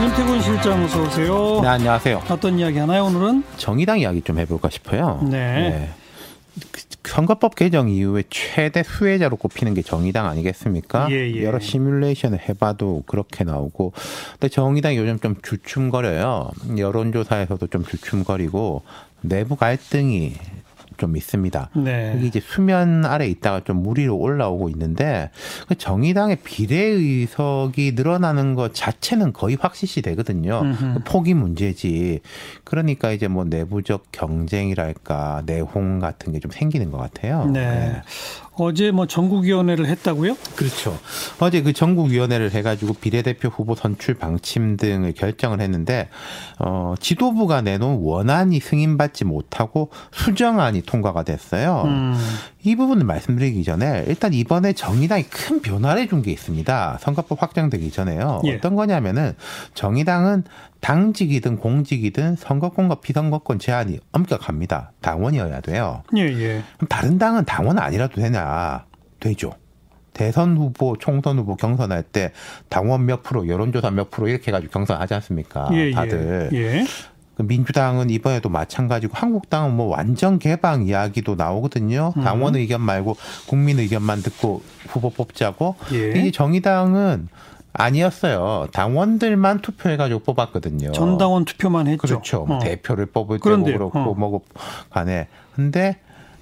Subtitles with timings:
[0.00, 1.60] 윤태곤 실장 어서 오세요.
[1.60, 2.22] 네, 안녕하세요.
[2.30, 3.42] 어떤 이야기 하나요, 오늘은?
[3.56, 5.20] 정의당 이야기 좀 해볼까 싶어요.
[5.28, 5.90] 네.
[6.70, 11.08] 그 선거법 개정 이후에 최대 수혜자로 꼽히는 게 정의당 아니겠습니까?
[11.10, 11.42] 예, 예.
[11.42, 13.92] 여러 시뮬레이션을 해봐도 그렇게 나오고,
[14.32, 16.50] 근데 정의당이 요즘 좀 주춤거려요.
[16.76, 18.82] 여론조사에서도 좀 주춤거리고
[19.22, 20.34] 내부 갈등이
[20.98, 21.70] 좀 있습니다.
[21.76, 22.12] 네.
[22.14, 25.30] 여기 이제 수면 아래 있다가 좀물 위로 올라오고 있는데
[25.68, 30.60] 그 정의당의 비례 의석이 늘어나는 것 자체는 거의 확실시 되거든요.
[30.60, 31.00] 음흠.
[31.04, 32.20] 폭이 문제지.
[32.64, 37.46] 그러니까 이제 뭐 내부적 경쟁이랄까 내홍 같은 게 좀 생기는 것 같아요.
[37.46, 38.02] 네.
[38.58, 40.36] 어제 뭐 전국위원회를 했다고요?
[40.56, 40.98] 그렇죠.
[41.38, 46.08] 어제 그 전국위원회를 해가지고 비례대표 후보 선출 방침 등을 결정을 했는데,
[46.58, 51.84] 어, 지도부가 내놓은 원안이 승인받지 못하고 수정안이 통과가 됐어요.
[51.86, 52.14] 음.
[52.64, 56.98] 이 부분을 말씀드리기 전에 일단 이번에 정의당이 큰 변화를 준 게 있습니다.
[57.00, 58.42] 선거법 확정되기 전에요.
[58.44, 58.56] 예.
[58.56, 59.34] 어떤 거냐면은
[59.74, 60.42] 정의당은
[60.80, 64.92] 당직이든 공직이든 선거권과 비선거권 제한이 엄격합니다.
[65.00, 66.02] 당원이어야 돼요.
[66.16, 66.62] 예, 예.
[66.76, 68.84] 그럼 다른 당은 당원 아니라도 되냐?
[69.20, 69.52] 되죠.
[70.12, 72.32] 대선 후보, 총선 후보 경선할 때
[72.68, 75.68] 당원 몇 프로, 여론조사 몇 프로 이렇게 해가지고 경선하지 않습니까?
[75.72, 76.50] 예, 다들.
[76.54, 76.84] 예.
[77.38, 77.42] 예.
[77.42, 82.12] 그 민주당은 이번에도 마찬가지고 한국당은 뭐 완전 개방 이야기도 나오거든요.
[82.16, 82.24] 음.
[82.24, 85.76] 당원 의견 말고 국민 의견만 듣고 후보 뽑자고.
[85.92, 86.12] 예.
[86.20, 87.28] 이 정의당은
[87.72, 88.68] 아니었어요.
[88.72, 90.92] 당원들만 투표해가지고 뽑았거든요.
[90.92, 92.00] 전당원 투표만 했죠.
[92.00, 92.44] 그렇죠.
[92.44, 92.58] 뭐 어.
[92.58, 93.76] 대표를 뽑을 때도 그런데요.
[93.90, 94.14] 그렇고 어.
[94.14, 94.40] 뭐
[94.90, 95.28] 간에.
[95.54, 95.96] 근데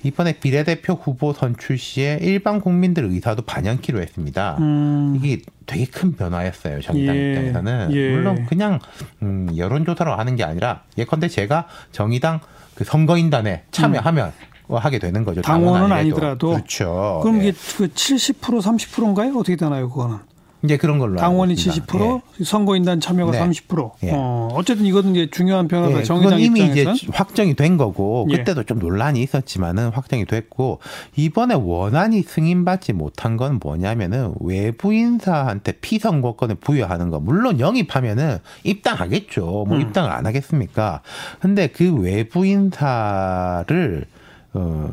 [0.07, 4.57] 이번에 비례대표 후보 선출 시에 일반 국민들 의사도 반영키로 했습니다.
[4.61, 5.15] 음.
[5.17, 6.81] 이게 되게 큰 변화였어요.
[6.81, 7.31] 정의당 예.
[7.31, 7.89] 입장에서는.
[7.93, 8.11] 예.
[8.11, 8.79] 물론 그냥
[9.23, 12.41] 음, 여론조사로 하는 게 아니라 예컨대 제가 정의당
[12.75, 14.33] 그 선거인단에 참여하면
[14.69, 15.41] 하게 되는 거죠.
[15.41, 15.43] 음.
[15.43, 16.51] 당원은 당원 아니더라도.
[16.53, 17.21] 그렇죠.
[17.23, 17.49] 그럼 예.
[17.49, 19.33] 이게 그 70% 30%인가요?
[19.37, 20.19] 어떻게 되나요, 그거는?
[20.67, 21.87] 이제 그런 걸로 당원이 알고 있습니다.
[21.87, 23.41] 70%, 선거인단 참여가 네.
[23.41, 23.93] 30%.
[24.05, 24.11] 예.
[24.13, 26.01] 어, 어쨌든 이거는 이제 중요한 변화다.
[26.01, 26.95] 예, 정의당 이미 입장에서는.
[26.95, 28.37] 이제 확정이 된 거고 예.
[28.37, 30.81] 그때도 좀 논란이 있었지만은 확정이 됐고
[31.17, 39.65] 이번에 원안이 승인받지 못한 건 뭐냐면은 외부 인사한테 피선거권을 부여하는 거 물론 영입하면은 입당하겠죠.
[39.67, 39.81] 뭐 음.
[39.81, 41.01] 입당을 안 하겠습니까?
[41.41, 44.05] 근데 그 외부 인사를
[44.55, 44.91] 어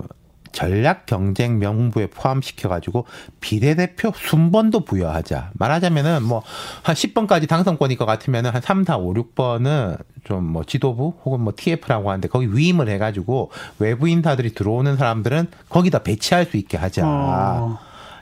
[0.53, 3.05] 전략 경쟁 명부에 포함시켜 가지고
[3.41, 5.51] 비례대표 순번도 부여하자.
[5.55, 6.41] 말하자면은 뭐
[6.83, 11.53] 한 10번까지 당선권일 것 같으면은 한 3, 4, 5, 6번은 좀 뭐 지도부 혹은 뭐
[11.55, 17.01] TF라고 하는데 거기 위임을 해 가지고 외부 인사들이 들어오는 사람들은 거기다 배치할 수 있게 하자.
[17.05, 17.79] 어.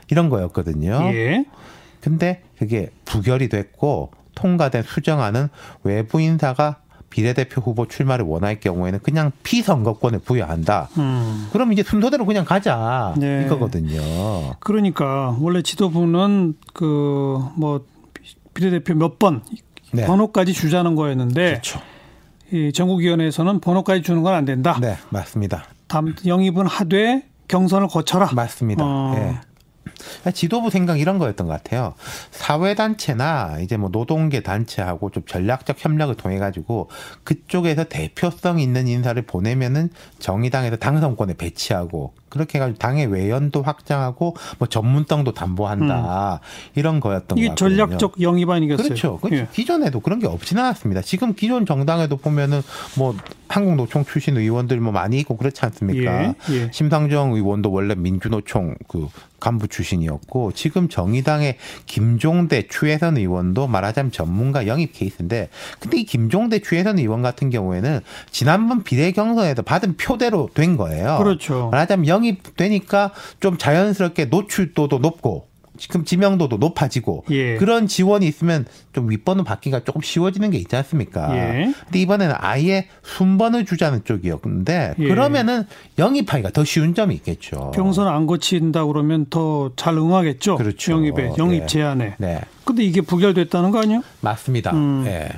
[0.08, 1.00] 이런 거였거든요.
[1.12, 1.44] 예.
[2.00, 5.48] 근데 그게 부결이 됐고 통과된 수정안은
[5.84, 6.76] 외부 인사가
[7.12, 10.88] 비례대표 후보 출마를 원할 경우에는 그냥 피선거권을 부여한다.
[10.96, 11.48] 음.
[11.52, 13.44] 그럼 이제 순서대로 그냥 가자 네.
[13.44, 14.00] 이거거든요.
[14.60, 17.84] 그러니까 원래 지도부는 그 뭐
[18.54, 19.42] 비례대표 몇번
[19.92, 20.06] 네.
[20.06, 21.80] 번호까지 주자는 거였는데 그렇죠.
[22.50, 24.78] 이 전국위원회에서는 번호까지 주는 건 안 된다.
[24.80, 25.64] 네, 맞습니다.
[25.88, 28.30] 다음 영입은 하되 경선을 거쳐라.
[28.32, 28.82] 맞습니다.
[28.84, 29.14] 어.
[29.16, 29.40] 예.
[30.34, 31.94] 지도부 생각 이런 거였던 것 같아요.
[32.30, 36.88] 사회단체나 이제 뭐 노동계 단체하고 좀 전략적 협력을 통해 가지고
[37.24, 45.34] 그쪽에서 대표성 있는 인사를 보내면은 정의당에서 당선권에 배치하고 그렇게 해가지고 당의 외연도 확장하고 뭐 전문성도
[45.34, 46.40] 담보한다
[46.74, 47.54] 이런 거였던 것 이게.
[47.54, 48.88] 전략적 영입 아니겠어요?
[48.88, 49.18] 그렇죠.
[49.20, 49.48] 그 예.
[49.52, 51.02] 기존에도 그런 게 없지는 않았습니다.
[51.02, 52.62] 지금 기존 정당에도 보면은
[52.96, 53.14] 뭐
[53.48, 56.24] 한국노총 출신 의원들 뭐 많이 있고 그렇지 않습니까?
[56.24, 56.70] 예, 예.
[56.72, 59.08] 심상정 의원도 원래 민주노총 그
[59.40, 61.56] 간부 출신이었고 지금 정의당의
[61.86, 65.48] 김종대 추혜선 의원도 말하자면 전문가 영입 케이스인데
[65.80, 68.00] 근데 이 김종대 추혜선 의원 같은 경우에는
[68.30, 71.18] 지난번 비례 경선에도 받은 표대로 된 거예요.
[71.18, 71.68] 그렇죠.
[71.72, 75.46] 말하자면 영 입되니까 좀 자연스럽게 노출도도 높고
[75.78, 77.56] 지금 지명도도 높아지고 예.
[77.56, 81.34] 그런 지원이 있으면 좀 윗번호 받기가 조금 쉬워지는 게 있지 않습니까?
[81.34, 81.72] 예.
[81.84, 85.08] 근데 이번에는 아예 순번을 주자는 쪽이었는데 예.
[85.08, 85.64] 그러면은
[85.98, 87.72] 영입하기가 더 쉬운 점이 있겠죠.
[87.74, 90.56] 경선 안 거친다 그러면 더 잘 응하겠죠.
[90.56, 90.92] 그렇죠.
[90.92, 91.66] 영입에 영입 네.
[91.66, 92.14] 제안에.
[92.18, 92.40] 네.
[92.64, 94.02] 근데 이게 부결됐다는 거 아니에요?
[94.20, 94.72] 맞습니다.
[94.72, 95.04] 음.
[95.06, 95.30] 예.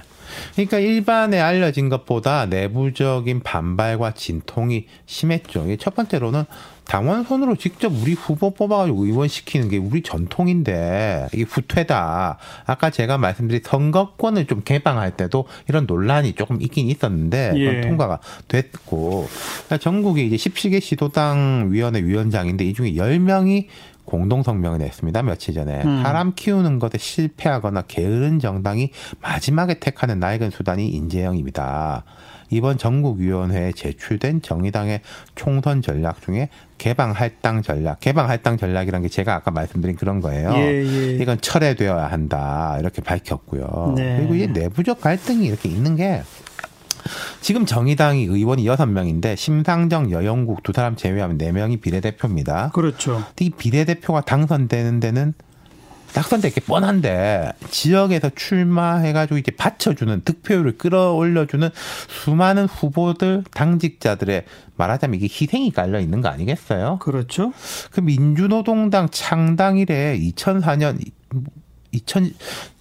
[0.55, 5.67] 그러니까 일반에 알려진 것보다 내부적인 반발과 진통이 심했죠.
[5.79, 6.45] 첫 번째로는
[6.87, 12.39] 당원 손으로 직접 우리 후보 뽑아가지고 의원 시키는 게 우리 전통인데 이게 후퇴다.
[12.67, 17.81] 아까 제가 말씀드린 선거권을 좀 개방할 때도 이런 논란이 조금 있긴 있었는데 예.
[17.83, 19.29] 통과가 됐고
[19.67, 23.67] 그러니까 전국에 이제 17개 시도당 위원회 위원장인데 이 중에 10명이
[24.05, 25.23] 공동 성명을 냈습니다.
[25.23, 26.03] 며칠 전에 음.
[26.03, 28.91] 사람 키우는 것에 실패하거나 게으른 정당이
[29.21, 32.05] 마지막에 택하는 낡은 수단이 인재영입니다.
[32.55, 35.01] 이번 전국위원회에 제출된 정의당의
[35.35, 36.49] 총선 전략 중에
[36.79, 40.53] 개방 할당 전략, 개방 할당 전략이란 게 제가 아까 말씀드린 그런 거예요.
[40.55, 41.11] 예, 예.
[41.21, 43.95] 이건 철회되어야 한다 이렇게 밝혔고요.
[43.97, 44.19] 네.
[44.19, 46.23] 그리고 이 내부적 갈등이 이렇게 있는 게
[47.41, 52.71] 지금 정의당이 의원이 여섯 명인데 심상정, 여영국 두 사람 제외하면 네 명이 비례대표입니다.
[52.73, 53.23] 그렇죠.
[53.41, 55.35] 이 비례대표가 당선되는 데는
[56.15, 61.69] 당선될 게 뻔한데 지역에서 출마해가지고 이제 받쳐주는 득표율을 끌어올려주는
[62.09, 64.45] 수많은 후보들 당직자들의
[64.77, 66.99] 말하자면 이게 희생이 깔려 있는 거 아니겠어요?
[67.01, 67.53] 그렇죠.
[67.91, 71.05] 그 민주노동당 창당 이래 2004년
[71.91, 72.35] 2000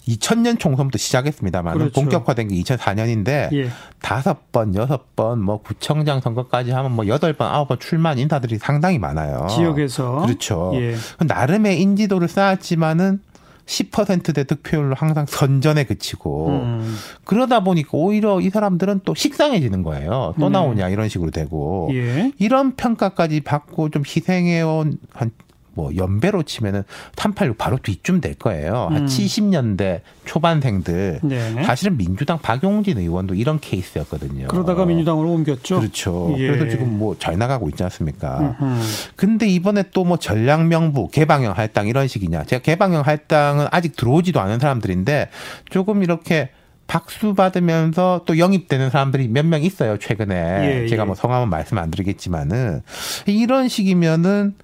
[0.08, 2.00] 2000년 총선부터 시작했습니다만 그렇죠.
[2.00, 3.70] 본격화된 게 2004년인데 예.
[4.00, 8.58] 다섯 번, 여섯 번, 뭐 구청장 선거까지 하면 뭐 여덟 번, 아홉 번 출마한 인사들이
[8.58, 9.46] 상당히 많아요.
[9.50, 10.72] 지역에서 그렇죠.
[10.74, 10.96] 예.
[11.24, 13.20] 나름의 인지도를 쌓았지만은
[13.66, 16.96] 10%대 득표율로 항상 선전에 그치고 음.
[17.24, 20.34] 그러다 보니까 오히려 이 사람들은 또 식상해지는 거예요.
[20.38, 20.52] 또 네.
[20.52, 22.32] 나오냐 이런 식으로 되고 예.
[22.38, 25.30] 이런 평가까지 받고 좀 희생해온 한
[25.74, 26.82] 뭐 연배로 치면은
[27.16, 28.88] 386 바로 뒤쯤 될 거예요.
[28.90, 28.96] 음.
[28.96, 31.20] 한 70년대 초반생들.
[31.22, 31.62] 네.
[31.64, 34.48] 사실은 민주당 박용진 의원도 이런 케이스였거든요.
[34.48, 35.80] 그러다가 민주당으로 옮겼죠.
[35.80, 36.34] 그렇죠.
[36.38, 36.46] 예.
[36.48, 38.56] 그래서 지금 뭐 잘 나가고 있지 않습니까?
[38.60, 38.80] 음.
[39.16, 42.44] 근데 이번에 또 뭐 전략 명부, 개방형 할당 이런 식이냐.
[42.44, 45.30] 제가 개방형 할당은 아직 들어오지도 않은 사람들인데
[45.70, 46.50] 조금 이렇게
[46.86, 50.82] 박수 받으면서 또 영입되는 사람들이 몇 명 있어요, 최근에.
[50.84, 51.06] 예, 제가 예.
[51.06, 52.82] 뭐 성함은 말씀 안 드리겠지만은
[53.26, 54.54] 이런 식이면은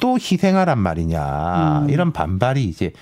[0.00, 1.82] 또 희생하란 말이냐.
[1.82, 1.90] 음.
[1.90, 2.92] 이런 반발이 이제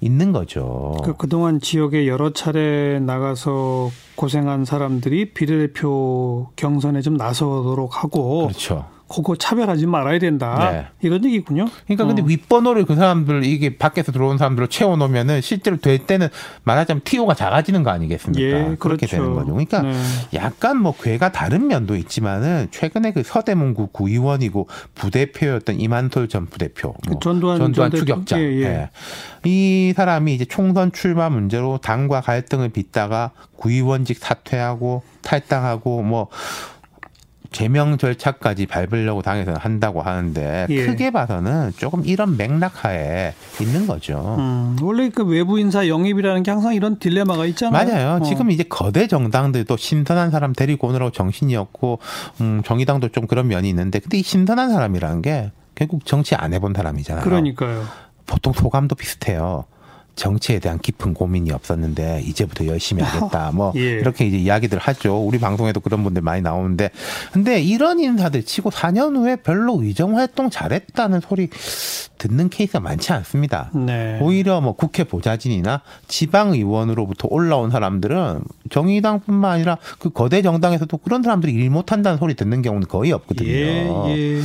[0.00, 0.96] 있는 거죠.
[1.04, 8.86] 그 그동안 지역에 여러 차례 나가서 고생한 사람들이 비례대표 경선에 좀 나서도록 하고 그렇죠.
[9.08, 10.70] 그거 차별하지 말아야 된다.
[10.70, 10.86] 네.
[11.00, 11.64] 이런 얘기군요.
[11.86, 12.24] 그러니까 근데 어.
[12.26, 16.28] 윗번호를 그 사람들 이게 밖에서 들어온 사람들로 채워 놓으면은 실제로 될 때는
[16.64, 18.42] 말하자면 티오가 작아지는 거 아니겠습니까?
[18.42, 19.16] 예, 그렇게 그렇죠.
[19.16, 19.46] 되는 거죠.
[19.52, 19.94] 그러니까 네.
[20.34, 27.18] 약간 뭐 괴가 다른 면도 있지만은 최근에 그 서대문구 구의원이고 부대표였던 이만솔 전 부대표, 그뭐
[27.20, 28.62] 전두환 전두환 전 대표- 추격자, 예, 예.
[28.64, 28.90] 예.
[29.44, 36.28] 이 사람이 이제 총선 출마 문제로 당과 갈등을 빚다가 구의원직 사퇴하고 탈당하고 뭐
[37.50, 40.86] 제명 절차까지 밟으려고 당에서 한다고 하는데 예.
[40.86, 44.36] 크게 봐서는 조금 이런 맥락하에 있는 거죠.
[44.38, 47.86] 음, 원래 그 외부 인사 영입이라는 게 항상 이런 딜레마가 있잖아요.
[47.86, 48.18] 맞아요.
[48.20, 48.22] 어.
[48.22, 52.00] 지금 이제 거대 정당들도 신선한 사람 데리고 오느라고 정신이 없고,
[52.40, 56.74] 음, 정의당도 좀 그런 면이 있는데, 근데 이 신선한 사람이라는 게 결국 정치 안 해본
[56.74, 57.24] 사람이잖아요.
[57.24, 57.84] 그러니까요.
[58.26, 59.64] 보통 소감도 비슷해요.
[60.18, 63.52] 정치에 대한 깊은 고민이 없었는데 이제부터 열심히 하겠다.
[63.54, 63.80] 뭐 예.
[63.80, 65.16] 이렇게 이제 이야기들 하죠.
[65.16, 66.90] 우리 방송에도 그런 분들 많이 나오는데
[67.32, 71.48] 근데 이런 인사들 치고 4년 후에 별로 의정 활동 잘했다는 소리
[72.18, 73.70] 듣는 케이스가 많지 않습니다.
[73.74, 74.18] 네.
[74.20, 81.52] 오히려 뭐 국회 보좌진이나 지방 의원으로부터 올라온 사람들은 정의당뿐만 아니라 그 거대 정당에서도 그런 사람들이
[81.52, 83.48] 일 못한다는 소리 듣는 경우는 거의 없거든요.
[83.48, 84.40] 예, 예.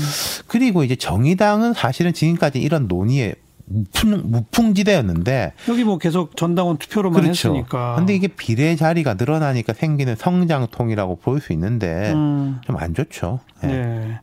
[0.46, 3.34] 그리고 이제 정의당은 사실은 지금까지 이런 논의에
[3.66, 7.50] 무풍, 무풍 지대였는데 여기 뭐 계속 전당원 투표로만 그렇죠.
[7.50, 7.96] 했으니까.
[7.96, 13.40] 근데 이게 비례 자리가 늘어나니까 생기는 성장통이라고 볼 수 있는데 음, 좀안 좋죠.
[13.64, 13.68] 예.
[13.68, 14.20] 네.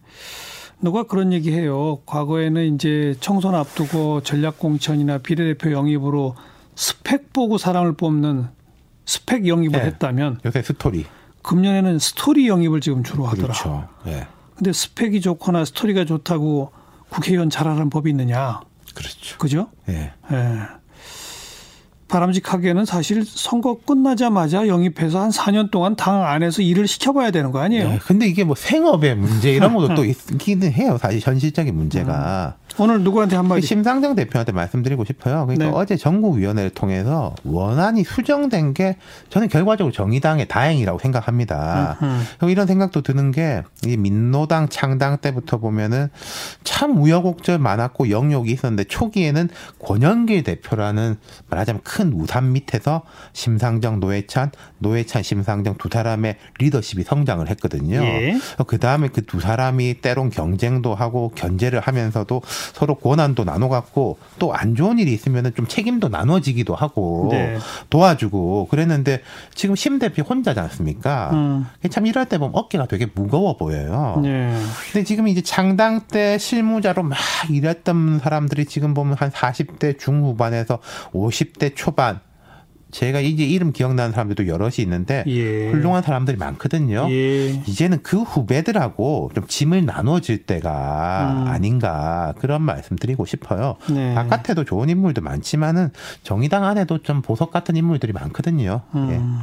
[0.81, 2.01] 누가 그런 얘기해요.
[2.07, 6.35] 과거에는 이제 총선 앞두고 전략공천이나 비례대표 영입으로
[6.75, 8.47] 스펙 보고 사람을 뽑는
[9.05, 9.87] 스펙 영입을 네.
[9.87, 11.05] 했다면 요새 스토리.
[11.43, 13.49] 금년에는 스토리 영입을 지금 주로 하더라.
[13.49, 13.89] 그렇죠.
[14.07, 14.27] 예.
[14.55, 16.71] 근데 스펙이 좋거나 스토리가 좋다고
[17.11, 18.61] 국회의원 잘하는 법이 있느냐?
[18.95, 19.39] 그렇죠.
[19.39, 19.71] 그죠?
[19.89, 20.13] 예.
[20.33, 20.80] 예.
[22.11, 27.89] 바람직하게는 사실 선거 끝나자마자 영입해서 한 4년 동안 당 안에서 일을 시켜봐야 되는 거 아니에요?
[27.89, 27.99] 예.
[28.05, 30.99] 근데 이게 뭐 생업의 문제 이런 것도 또 있기는 해요.
[31.01, 32.57] 사실 현실적인 문제가.
[32.79, 33.67] 오늘 누구한테 그 한마디?
[33.67, 35.45] 심상정 대표한테 말씀드리고 싶어요.
[35.47, 35.73] 그러니까 네.
[35.75, 38.97] 어제 전국위원회를 통해서 원안이 수정된 게
[39.29, 41.99] 저는 결과적으로 정의당의 다행이라고 생각합니다.
[42.03, 46.09] 음, 그리고 이런 생각도 드는 게 이 민노당 창당 때부터 보면은
[46.65, 49.49] 참 우여곡절 많았고 영역이 있었는데 초기에는
[49.83, 51.17] 권영길 대표라는
[51.49, 53.03] 말하자면 큰 우산 밑에서
[53.33, 58.03] 심상정 노회찬 노회찬 심상정 두 사람의 리더십이 성장을 했거든요.
[58.03, 58.39] 예.
[58.67, 62.43] 그 다음에 그 두 사람이 때론 경쟁도 하고 견제를 하면서도
[62.75, 67.57] 서로 권한도 나눠 갖고 또 안 좋은 일이 있으면은 좀 책임도 나눠지기도 하고 네.
[67.91, 69.23] 도와주고 그랬는데
[69.55, 71.31] 지금 심 대표 혼자지 않습니까?
[71.33, 71.67] 음.
[71.91, 74.19] 참 이럴 때 보면 어깨가 되게 무거워 보여요.
[74.23, 74.53] 네.
[74.93, 80.81] 근데 지금 이제 창당 때 실무자로 막 일했던 사람들이 지금 보면 한 40대 중후반에서
[81.13, 82.21] 50대 초반
[82.91, 85.71] 제가 이제 이름 기억나는 사람들도 여럿이 있는데 예.
[85.71, 87.07] 훌륭한 사람들이 많거든요.
[87.11, 87.51] 예.
[87.67, 91.49] 이제는 그 후배들하고 좀 짐을 나눠질 때가 음.
[91.49, 93.77] 아닌가 그런 말씀 드리고 싶어요.
[93.91, 94.15] 네.
[94.15, 95.91] 바깥에도 좋은 인물도 많지만은
[96.23, 98.83] 정의당 안에도 좀 보석 같은 인물들이 많거든요.
[98.95, 98.99] 예.
[98.99, 99.41] 음.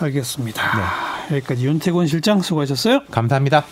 [0.00, 0.62] 알겠습니다.
[1.28, 1.36] 네.
[1.36, 3.04] 여기까지 윤태곤 실장 수고하셨어요.
[3.10, 3.64] 감사합니다.